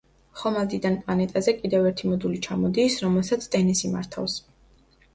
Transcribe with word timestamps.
ხომალდიდან 0.43 0.97
პლანეტაზე 1.01 1.55
კიდევ 1.59 1.87
ერთი 1.91 2.11
მოდული 2.15 2.41
ჩამოდის, 2.49 2.99
რომელსაც 3.07 3.49
ტენესი 3.57 3.97
მართავს. 3.97 4.43